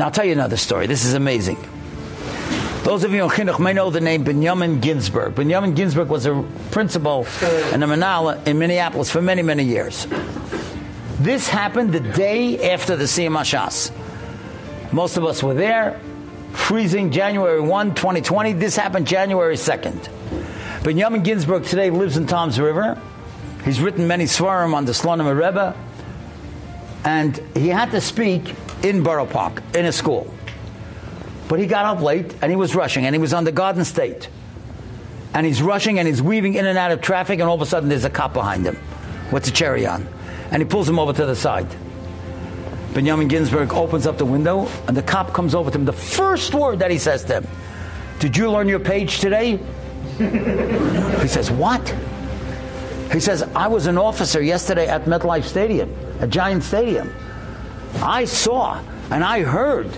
Now 0.00 0.06
I'll 0.06 0.12
tell 0.12 0.24
you 0.24 0.32
another 0.32 0.56
story. 0.56 0.86
This 0.86 1.04
is 1.04 1.12
amazing. 1.12 1.58
Those 2.84 3.04
of 3.04 3.12
you 3.12 3.22
in 3.22 3.28
Chinuch 3.28 3.60
may 3.60 3.74
know 3.74 3.90
the 3.90 4.00
name 4.00 4.24
Benjamin 4.24 4.80
Ginsburg. 4.80 5.34
Benjamin 5.34 5.74
Ginsburg 5.74 6.08
was 6.08 6.24
a 6.24 6.42
principal 6.70 7.26
in 7.74 7.80
the 7.80 7.86
Manala 7.86 8.46
in 8.46 8.58
Minneapolis 8.58 9.10
for 9.10 9.20
many, 9.20 9.42
many 9.42 9.62
years. 9.62 10.06
This 11.18 11.50
happened 11.50 11.92
the 11.92 12.00
day 12.00 12.72
after 12.72 12.96
the 12.96 13.04
Hashas. 13.04 13.92
Most 14.90 15.18
of 15.18 15.26
us 15.26 15.42
were 15.42 15.52
there. 15.52 16.00
Freezing 16.52 17.12
January 17.12 17.60
1, 17.60 17.94
2020. 17.94 18.54
This 18.54 18.76
happened 18.76 19.06
January 19.06 19.56
2nd. 19.56 20.82
Benjamin 20.82 21.22
Ginsburg 21.22 21.64
today 21.64 21.90
lives 21.90 22.16
in 22.16 22.26
Toms 22.26 22.58
River. 22.58 22.98
He's 23.66 23.82
written 23.82 24.06
many 24.06 24.24
svarim 24.24 24.72
on 24.72 24.86
the 24.86 24.92
Slonim 24.92 25.30
Rebbe. 25.30 25.76
And 27.04 27.36
he 27.54 27.68
had 27.68 27.90
to 27.90 28.00
speak 28.00 28.54
in 28.82 29.02
Borough 29.02 29.26
Park, 29.26 29.62
in 29.74 29.84
a 29.84 29.92
school. 29.92 30.32
But 31.48 31.58
he 31.58 31.66
got 31.66 31.84
up 31.84 32.00
late 32.02 32.34
and 32.42 32.50
he 32.50 32.56
was 32.56 32.74
rushing 32.74 33.06
and 33.06 33.14
he 33.14 33.20
was 33.20 33.34
on 33.34 33.44
the 33.44 33.52
Garden 33.52 33.84
State. 33.84 34.28
And 35.34 35.46
he's 35.46 35.62
rushing 35.62 35.98
and 35.98 36.06
he's 36.06 36.22
weaving 36.22 36.54
in 36.54 36.66
and 36.66 36.78
out 36.78 36.90
of 36.92 37.00
traffic 37.00 37.40
and 37.40 37.48
all 37.48 37.54
of 37.54 37.60
a 37.60 37.66
sudden 37.66 37.88
there's 37.88 38.04
a 38.04 38.10
cop 38.10 38.32
behind 38.32 38.64
him 38.64 38.78
with 39.32 39.46
a 39.46 39.50
cherry 39.50 39.86
on. 39.86 40.06
And 40.50 40.62
he 40.62 40.68
pulls 40.68 40.88
him 40.88 40.98
over 40.98 41.12
to 41.12 41.26
the 41.26 41.36
side. 41.36 41.68
Benjamin 42.94 43.28
Ginsburg 43.28 43.72
opens 43.72 44.06
up 44.06 44.18
the 44.18 44.24
window 44.24 44.68
and 44.88 44.96
the 44.96 45.02
cop 45.02 45.32
comes 45.32 45.54
over 45.54 45.70
to 45.70 45.78
him. 45.78 45.84
The 45.84 45.92
first 45.92 46.54
word 46.54 46.80
that 46.80 46.90
he 46.90 46.98
says 46.98 47.24
to 47.24 47.34
him, 47.40 47.46
Did 48.18 48.36
you 48.36 48.50
learn 48.50 48.68
your 48.68 48.80
page 48.80 49.20
today? 49.20 49.56
he 50.18 51.28
says, 51.28 51.50
What? 51.50 51.88
He 53.12 53.20
says, 53.20 53.42
I 53.54 53.66
was 53.66 53.86
an 53.86 53.98
officer 53.98 54.40
yesterday 54.40 54.86
at 54.86 55.04
MetLife 55.04 55.44
Stadium, 55.44 55.92
a 56.20 56.26
giant 56.26 56.62
stadium. 56.62 57.12
I 57.96 58.24
saw 58.24 58.82
and 59.10 59.24
I 59.24 59.42
heard 59.42 59.88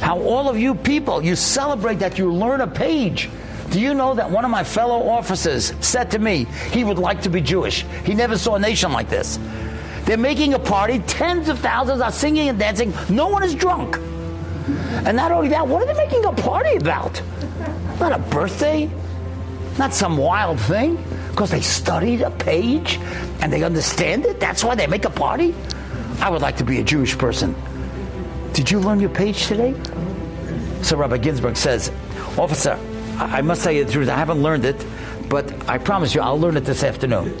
how 0.00 0.20
all 0.20 0.48
of 0.48 0.58
you 0.58 0.74
people, 0.74 1.22
you 1.22 1.36
celebrate 1.36 1.96
that 1.96 2.18
you 2.18 2.32
learn 2.32 2.60
a 2.60 2.66
page. 2.66 3.28
Do 3.70 3.80
you 3.80 3.94
know 3.94 4.14
that 4.14 4.30
one 4.30 4.44
of 4.44 4.50
my 4.50 4.64
fellow 4.64 5.08
officers 5.08 5.72
said 5.80 6.10
to 6.12 6.18
me 6.18 6.46
he 6.72 6.84
would 6.84 6.98
like 6.98 7.22
to 7.22 7.28
be 7.28 7.40
Jewish? 7.40 7.84
He 8.04 8.14
never 8.14 8.36
saw 8.36 8.56
a 8.56 8.58
nation 8.58 8.92
like 8.92 9.08
this. 9.08 9.38
They're 10.04 10.16
making 10.16 10.54
a 10.54 10.58
party, 10.58 10.98
tens 11.00 11.48
of 11.48 11.58
thousands 11.58 12.00
are 12.00 12.10
singing 12.10 12.48
and 12.48 12.58
dancing, 12.58 12.92
no 13.08 13.28
one 13.28 13.42
is 13.42 13.54
drunk. 13.54 13.96
And 15.06 15.16
not 15.16 15.30
only 15.30 15.48
that, 15.48 15.66
what 15.66 15.82
are 15.82 15.86
they 15.86 15.94
making 15.94 16.24
a 16.24 16.32
party 16.32 16.76
about? 16.76 17.20
Not 18.00 18.12
a 18.12 18.18
birthday, 18.18 18.90
not 19.78 19.94
some 19.94 20.16
wild 20.16 20.60
thing, 20.60 20.96
because 21.28 21.50
they 21.50 21.60
studied 21.60 22.22
a 22.22 22.30
page 22.30 22.98
and 23.40 23.52
they 23.52 23.62
understand 23.62 24.26
it. 24.26 24.40
That's 24.40 24.64
why 24.64 24.74
they 24.74 24.86
make 24.86 25.04
a 25.04 25.10
party. 25.10 25.54
I 26.20 26.28
would 26.28 26.42
like 26.42 26.56
to 26.58 26.64
be 26.64 26.78
a 26.80 26.84
Jewish 26.84 27.16
person. 27.16 27.54
Did 28.52 28.70
you 28.70 28.78
learn 28.78 29.00
your 29.00 29.10
page 29.10 29.46
today? 29.46 29.74
So 30.82 30.96
Rabbi 30.96 31.18
Ginsburg 31.18 31.56
says, 31.56 31.90
Officer, 32.36 32.78
I 33.18 33.42
must 33.42 33.62
tell 33.62 33.72
you 33.72 33.84
the 33.84 33.92
truth, 33.92 34.08
I 34.08 34.16
haven't 34.16 34.42
learned 34.42 34.64
it, 34.64 34.84
but 35.28 35.68
I 35.68 35.78
promise 35.78 36.14
you 36.14 36.20
I'll 36.20 36.38
learn 36.38 36.56
it 36.56 36.64
this 36.64 36.82
afternoon. 36.82 37.38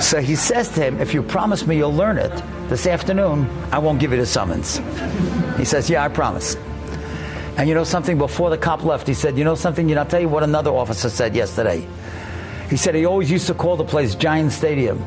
so 0.00 0.20
he 0.20 0.34
says 0.34 0.70
to 0.70 0.82
him, 0.82 1.00
If 1.00 1.14
you 1.14 1.22
promise 1.22 1.66
me 1.66 1.76
you'll 1.76 1.94
learn 1.94 2.18
it 2.18 2.32
this 2.68 2.86
afternoon, 2.86 3.48
I 3.70 3.78
won't 3.78 4.00
give 4.00 4.12
you 4.12 4.18
the 4.18 4.26
summons. 4.26 4.80
He 5.56 5.64
says, 5.64 5.88
Yeah, 5.90 6.04
I 6.04 6.08
promise. 6.08 6.56
And 7.56 7.68
you 7.68 7.74
know 7.74 7.84
something? 7.84 8.18
Before 8.18 8.50
the 8.50 8.58
cop 8.58 8.84
left, 8.84 9.06
he 9.06 9.14
said, 9.14 9.36
You 9.36 9.44
know 9.44 9.54
something? 9.54 9.88
You 9.88 9.96
know, 9.96 10.02
I'll 10.02 10.06
tell 10.06 10.20
you 10.20 10.28
what 10.28 10.42
another 10.42 10.70
officer 10.70 11.10
said 11.10 11.36
yesterday. 11.36 11.86
He 12.70 12.76
said 12.76 12.94
he 12.94 13.04
always 13.04 13.30
used 13.30 13.46
to 13.46 13.54
call 13.54 13.76
the 13.76 13.84
place 13.84 14.14
Giant 14.14 14.52
Stadium. 14.52 15.02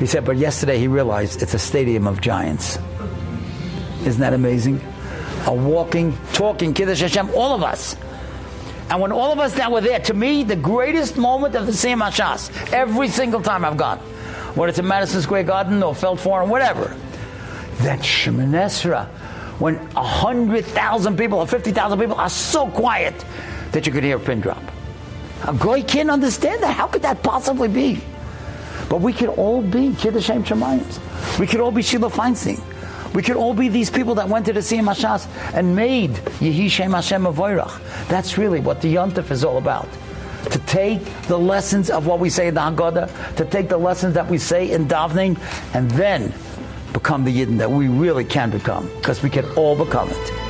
He 0.00 0.06
said, 0.06 0.24
but 0.24 0.38
yesterday 0.38 0.78
he 0.78 0.88
realized 0.88 1.42
it's 1.42 1.52
a 1.52 1.58
stadium 1.58 2.06
of 2.06 2.22
giants. 2.22 2.78
Isn't 4.04 4.20
that 4.22 4.32
amazing? 4.32 4.80
A 5.46 5.54
walking, 5.54 6.16
talking 6.32 6.72
Kiddush 6.72 7.00
Hashem, 7.00 7.30
all 7.34 7.54
of 7.54 7.62
us. 7.62 7.96
And 8.88 9.00
when 9.00 9.12
all 9.12 9.30
of 9.30 9.38
us 9.38 9.54
that 9.54 9.70
were 9.70 9.82
there, 9.82 10.00
to 10.00 10.14
me, 10.14 10.42
the 10.42 10.56
greatest 10.56 11.18
moment 11.18 11.54
of 11.54 11.66
the 11.66 11.72
Siyum 11.72 12.02
Hashas, 12.02 12.72
every 12.72 13.08
single 13.08 13.42
time 13.42 13.62
I've 13.62 13.76
gone, 13.76 13.98
whether 14.56 14.70
it's 14.70 14.78
in 14.78 14.88
Madison 14.88 15.20
Square 15.20 15.44
Garden 15.44 15.82
or 15.82 15.94
Felt 15.94 16.18
Forum, 16.18 16.48
whatever, 16.48 16.96
that 17.82 18.00
Esrei, 18.00 19.06
when 19.60 19.76
100,000 19.76 21.18
people 21.18 21.38
or 21.38 21.46
50,000 21.46 22.00
people 22.00 22.16
are 22.16 22.30
so 22.30 22.68
quiet 22.68 23.14
that 23.72 23.86
you 23.86 23.92
could 23.92 24.02
hear 24.02 24.16
a 24.16 24.20
pin 24.20 24.40
drop. 24.40 24.62
A 25.46 25.54
guy 25.54 25.82
can't 25.82 26.10
understand 26.10 26.62
that. 26.62 26.74
How 26.74 26.86
could 26.86 27.02
that 27.02 27.22
possibly 27.22 27.68
be? 27.68 28.00
But 28.90 29.00
we 29.00 29.12
could 29.12 29.30
all 29.30 29.62
be 29.62 29.94
Kiddush 29.94 30.24
Shem 30.26 30.42
Shamayim. 30.42 31.38
We 31.38 31.46
could 31.46 31.60
all 31.60 31.70
be 31.70 31.80
Sheila 31.80 32.10
Feinstein. 32.10 32.60
We 33.14 33.22
could 33.22 33.36
all 33.36 33.54
be 33.54 33.68
these 33.68 33.88
people 33.88 34.16
that 34.16 34.28
went 34.28 34.46
to 34.46 34.52
the 34.52 34.60
Siyum 34.60 34.92
Hashas 34.92 35.28
and 35.54 35.74
made 35.74 36.10
Yehi 36.10 36.68
Shem 36.68 36.90
Hashem 36.90 37.22
Avoirach. 37.22 38.08
That's 38.08 38.36
really 38.36 38.58
what 38.58 38.82
the 38.82 38.92
Yontif 38.92 39.30
is 39.30 39.44
all 39.44 39.58
about. 39.58 39.88
To 40.50 40.58
take 40.66 41.04
the 41.28 41.38
lessons 41.38 41.88
of 41.88 42.06
what 42.06 42.18
we 42.18 42.30
say 42.30 42.48
in 42.48 42.54
the 42.54 42.60
Haggadah, 42.60 43.36
to 43.36 43.44
take 43.44 43.68
the 43.68 43.78
lessons 43.78 44.14
that 44.14 44.28
we 44.28 44.38
say 44.38 44.72
in 44.72 44.88
davening, 44.88 45.38
and 45.72 45.88
then 45.92 46.32
become 46.92 47.24
the 47.24 47.36
Yidden 47.36 47.58
that 47.58 47.70
we 47.70 47.86
really 47.86 48.24
can 48.24 48.50
become, 48.50 48.88
because 48.96 49.22
we 49.22 49.30
can 49.30 49.44
all 49.52 49.76
become 49.76 50.08
it. 50.10 50.49